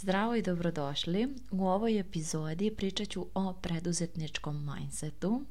[0.00, 1.28] Zdravo i dobrodošli.
[1.50, 5.42] U ovoj epizodi pričat ću o preduzetničkom mindsetu.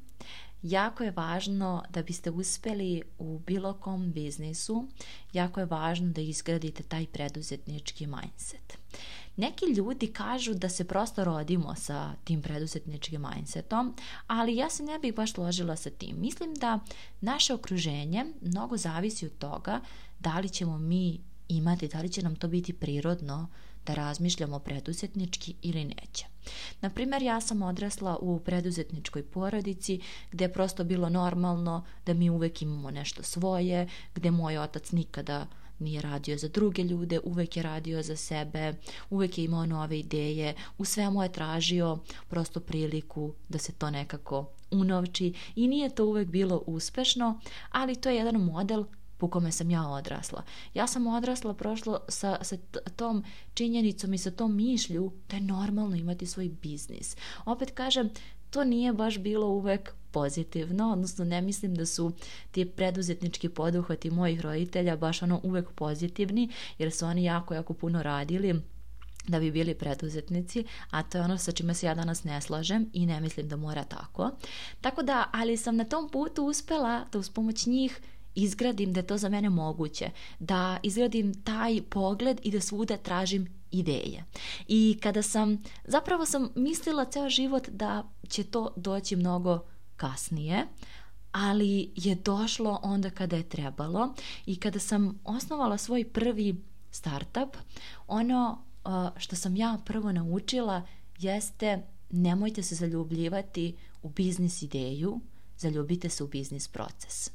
[0.62, 4.88] Jako je važno da biste uspeli u bilo kom biznisu,
[5.32, 8.78] jako je važno da izgradite taj preduzetnički mindset.
[9.36, 13.94] Neki ljudi kažu da se prosto rodimo sa tim preduzetničkim mindsetom,
[14.26, 16.16] ali ja se ne bih baš složila sa tim.
[16.20, 16.78] Mislim da
[17.20, 19.80] naše okruženje mnogo zavisi od toga
[20.20, 21.20] da li ćemo mi
[21.50, 23.48] imati, da li će nam to biti prirodno,
[23.86, 26.26] da razmišljamo preduzetnički ili neće.
[26.80, 30.00] Naprimer, ja sam odrasla u preduzetničkoj porodici
[30.30, 35.46] gdje je prosto bilo normalno da mi uvek imamo nešto svoje, gdje moj otac nikada
[35.78, 38.74] nije radio za druge ljude, uvek je radio za sebe,
[39.10, 44.50] uvek je imao nove ideje, u svemu je tražio prosto priliku da se to nekako
[44.70, 48.84] unovči i nije to uvek bilo uspešno, ali to je jedan model
[49.20, 50.42] po kome sam ja odrasla.
[50.74, 52.56] Ja sam odrasla prošlo sa, sa
[52.96, 53.24] tom
[53.54, 57.16] činjenicom i sa tom mišlju da je normalno imati svoj biznis.
[57.44, 58.10] Opet kažem,
[58.50, 62.12] to nije baš bilo uvek pozitivno, odnosno ne mislim da su
[62.50, 68.02] ti preduzetnički poduhvati mojih roditelja baš ono uvek pozitivni, jer su oni jako, jako puno
[68.02, 68.60] radili
[69.28, 72.90] da bi bili preduzetnici, a to je ono sa čime se ja danas ne slažem
[72.92, 74.30] i ne mislim da mora tako.
[74.80, 78.00] Tako da, ali sam na tom putu uspela da uz pomoć njih
[78.42, 83.60] izgradim da je to za mene moguće, da izgradim taj pogled i da svuda tražim
[83.70, 84.24] ideje.
[84.68, 89.60] I kada sam, zapravo sam mislila ceo život da će to doći mnogo
[89.96, 90.66] kasnije,
[91.32, 94.14] ali je došlo onda kada je trebalo
[94.46, 97.56] i kada sam osnovala svoj prvi startup,
[98.06, 98.64] ono
[99.16, 100.82] što sam ja prvo naučila
[101.18, 105.20] jeste nemojte se zaljubljivati u biznis ideju,
[105.58, 107.30] zaljubite se u biznis proces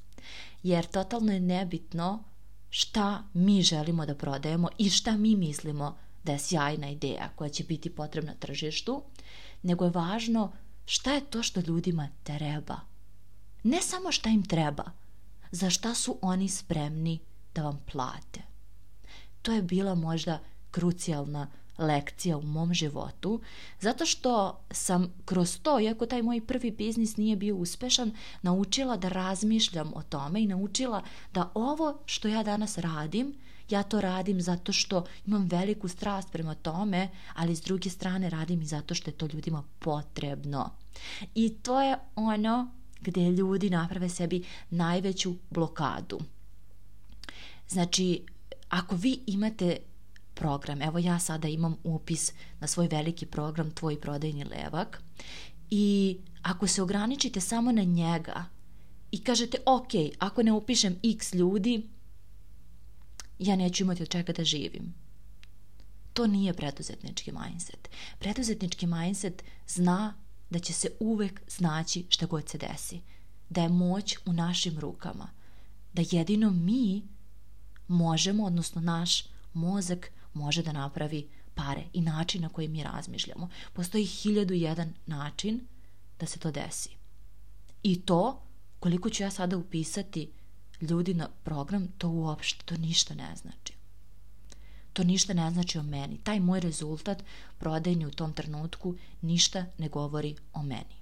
[0.63, 2.23] jer totalno je nebitno
[2.69, 7.63] šta mi želimo da prodajemo i šta mi mislimo da je sjajna ideja koja će
[7.63, 9.03] biti potrebna tržištu,
[9.63, 10.51] nego je važno
[10.85, 12.79] šta je to što ljudima treba.
[13.63, 14.83] Ne samo šta im treba,
[15.51, 17.19] za šta su oni spremni
[17.55, 18.41] da vam plate.
[19.41, 20.39] To je bila možda
[20.71, 23.41] krucijalna lekcija u mom životu,
[23.79, 29.09] zato što sam kroz to, iako taj moj prvi biznis nije bio uspešan, naučila da
[29.09, 31.03] razmišljam o tome i naučila
[31.33, 33.33] da ovo što ja danas radim,
[33.69, 38.61] ja to radim zato što imam veliku strast prema tome, ali s druge strane radim
[38.61, 40.69] i zato što je to ljudima potrebno.
[41.35, 42.71] I to je ono
[43.01, 46.19] gdje ljudi naprave sebi najveću blokadu.
[47.67, 48.25] Znači,
[48.69, 49.77] ako vi imate
[50.35, 50.81] program.
[50.81, 55.01] Evo ja sada imam upis na svoj veliki program Tvoj prodajni levak
[55.69, 58.45] i ako se ograničite samo na njega
[59.11, 61.89] i kažete ok, ako ne upišem x ljudi,
[63.39, 64.93] ja neću imati od čega da živim.
[66.13, 67.89] To nije preduzetnički mindset.
[68.19, 70.13] Preduzetnički mindset zna
[70.49, 73.01] da će se uvek znaći šta god se desi.
[73.49, 75.29] Da je moć u našim rukama.
[75.93, 77.03] Da jedino mi
[77.87, 79.23] možemo, odnosno naš
[79.53, 83.49] mozak može da napravi pare i način na koji mi razmišljamo.
[83.73, 85.61] Postoji hiljadu jedan način
[86.19, 86.89] da se to desi.
[87.83, 88.41] I to,
[88.79, 90.31] koliko ću ja sada upisati
[90.81, 93.73] ljudi na program, to uopšte, to ništa ne znači.
[94.93, 96.17] To ništa ne znači o meni.
[96.23, 97.23] Taj moj rezultat
[97.57, 100.95] prodajni u tom trenutku ništa ne govori o meni.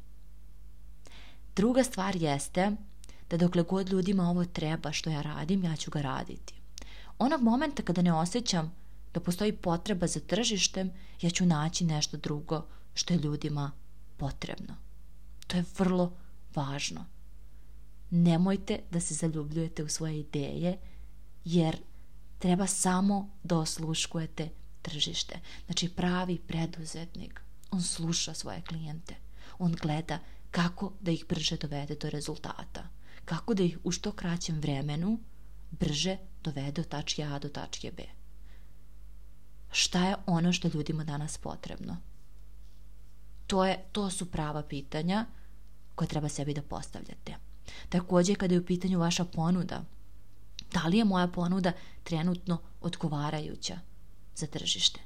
[1.56, 2.72] Druga stvar jeste
[3.30, 6.54] da dokle god ljudima ovo treba što ja radim, ja ću ga raditi.
[7.20, 8.83] Onog momenta kada ne osjećam
[9.14, 10.92] da postoji potreba za tržištem,
[11.22, 13.72] ja ću naći nešto drugo što je ljudima
[14.18, 14.76] potrebno.
[15.48, 16.14] To je vrlo
[16.56, 17.06] važno.
[18.10, 20.78] Nemojte da se zaljubljujete u svoje ideje,
[21.46, 21.78] jer
[22.40, 24.50] treba samo da osluškujete
[24.82, 25.40] tržište.
[25.66, 27.42] Znači pravi preduzetnik,
[27.72, 29.16] on sluša svoje klijente.
[29.60, 30.20] On gleda
[30.52, 32.90] kako da ih brže dovede do rezultata.
[33.26, 35.20] Kako da ih u što kraćem vremenu
[35.72, 38.23] brže dovede od tačke A do tačke B
[39.74, 41.98] šta je ono što ljudima danas potrebno.
[43.48, 45.26] To, je, to su prava pitanja
[45.96, 47.36] koje treba sebi da postavljate.
[47.90, 49.84] Također kada je u pitanju vaša ponuda,
[50.74, 51.72] da li je moja ponuda
[52.04, 53.80] trenutno odgovarajuća
[54.36, 55.00] za tržište?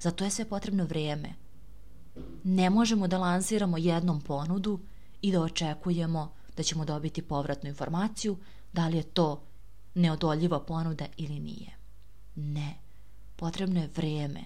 [0.00, 1.28] Za to je sve potrebno vrijeme.
[2.44, 4.80] Ne možemo da lansiramo jednom ponudu
[5.22, 8.36] i da očekujemo da ćemo dobiti povratnu informaciju
[8.72, 9.42] da li je to
[9.94, 11.70] neodoljiva ponuda ili nije.
[12.34, 12.83] Ne
[13.44, 14.40] potrebno je vrijeme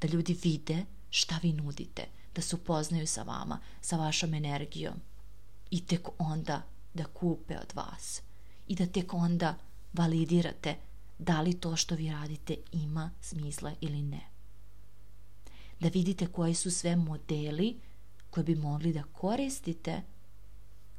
[0.00, 2.04] da ljudi vide šta vi nudite,
[2.34, 4.94] da se upoznaju sa vama, sa vašom energijom
[5.70, 6.62] i tek onda
[6.94, 8.22] da kupe od vas
[8.68, 9.54] i da tek onda
[9.92, 10.74] validirate
[11.18, 14.20] da li to što vi radite ima smisla ili ne.
[15.80, 17.80] da vidite koji su sve modeli
[18.30, 20.02] koje bi mogli da koristite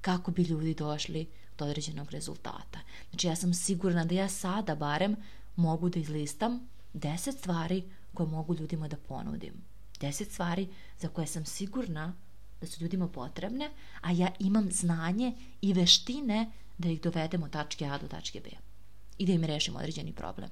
[0.02, 2.80] kako bi ljudi došli do određenog rezultata.
[3.10, 5.16] Znači ja sam sigurna da ja sada barem
[5.56, 7.84] mogu da izlistam 10 stvari
[8.14, 9.54] koje mogu ljudima da ponudim.
[10.00, 10.68] 10 stvari
[11.00, 12.14] za koje sam sigurna
[12.62, 13.72] da su ljudima potrebne,
[14.02, 18.50] a ja imam znanje i veštine da ih dovedemo od tačke A do tačke B
[19.18, 20.50] i da im rešimo određeni problem.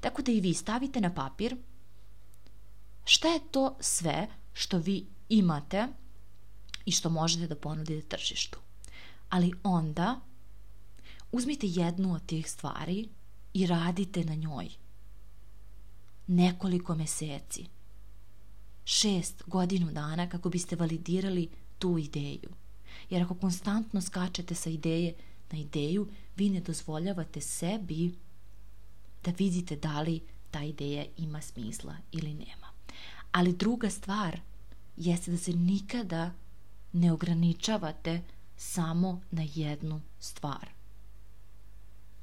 [0.00, 1.56] Tako da i vi stavite na papir
[3.04, 5.86] šta je to sve što vi imate
[6.84, 8.58] i što možete da ponudite tržištu.
[9.28, 10.20] Ali onda
[11.32, 13.08] uzmite jednu od tih stvari
[13.54, 14.68] i radite na njoj.
[16.26, 17.66] Nekoliko meseci.
[18.84, 22.50] Šest godinu dana kako biste validirali tu ideju.
[23.10, 25.14] Jer ako konstantno skačete sa ideje
[25.52, 28.14] na ideju, vi ne dozvoljavate sebi
[29.24, 30.20] da vidite da li
[30.50, 32.66] ta ideja ima smisla ili nema.
[33.32, 34.40] Ali druga stvar
[34.96, 36.32] jeste da se nikada
[36.92, 38.22] ne ograničavate
[38.56, 40.68] samo na jednu stvar.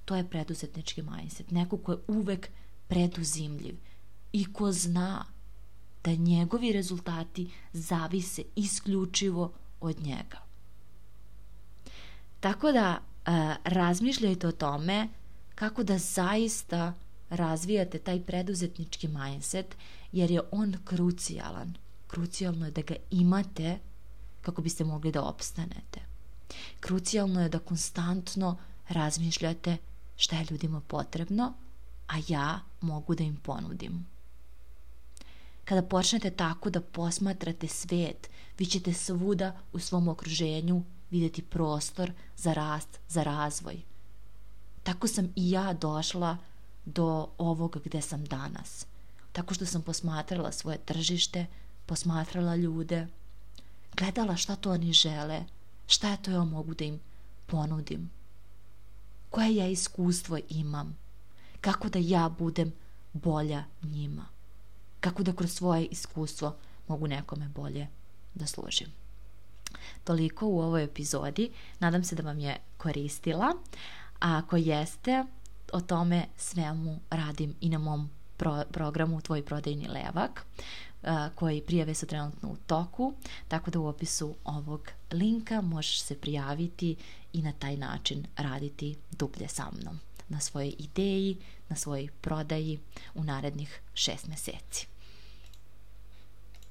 [0.06, 1.52] To je preduzetnički mindset.
[1.52, 2.50] Neko ko je uvek
[2.88, 3.76] preduzimljiv
[4.34, 5.26] i ko zna
[6.04, 10.38] da njegovi rezultati zavise isključivo od njega.
[12.40, 13.02] Tako da
[13.64, 15.08] razmišljajte o tome
[15.56, 16.94] kako da zaista
[17.30, 19.76] razvijate taj preduzetnički mindset
[20.12, 21.74] jer je on krucijalan.
[22.08, 23.80] Krucijalno je da ga imate
[24.42, 26.00] kako biste mogli da opstanete.
[26.80, 28.58] Krucijalno je da konstantno
[28.90, 29.78] razmišljate
[30.16, 31.54] šta je ljudima potrebno,
[32.08, 34.13] a ja mogu da im ponudim.
[35.66, 42.54] Kada počnete tako da posmatrate svet, vi ćete svuda u svom okruženju videti prostor za
[42.54, 43.82] rast, za razvoj.
[44.84, 46.38] Tako sam i ja došla
[46.86, 48.86] do ovoga gde sam danas.
[49.32, 51.46] Tako što sam posmatrala svoje tržište,
[51.86, 53.08] posmatrala ljude,
[53.98, 55.44] gledala šta to oni žele,
[55.88, 57.00] šta je to ja mogu da im
[57.46, 58.12] ponudim,
[59.30, 60.98] koje ja iskustvo imam,
[61.62, 62.74] kako da ja budem
[63.14, 64.33] bolja njima,
[65.04, 66.56] kako da kroz svoje iskustvo
[66.88, 67.88] mogu nekome bolje
[68.34, 68.88] da služim.
[70.04, 71.50] Toliko u ovoj epizodi.
[71.80, 73.54] Nadam se da vam je koristila.
[74.20, 75.26] A ako jeste,
[75.74, 80.46] o tome svemu radim i na mom pro programu Tvoj prodajni levak
[81.36, 83.14] koji prijave su trenutno u toku,
[83.48, 86.96] tako da u opisu ovog linka možeš se prijaviti
[87.34, 91.38] i na taj način raditi dublje sa mnom na svojoj ideji,
[91.70, 92.80] na svojoj prodaji
[93.16, 94.93] u narednih šest meseci.